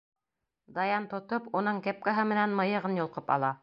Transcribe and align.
Даян 0.77 1.05
тотоп, 1.13 1.53
уның 1.61 1.85
кепкаһы 1.89 2.29
менән 2.35 2.61
мыйығын 2.63 3.01
йолҡоп 3.03 3.37
ала. 3.41 3.59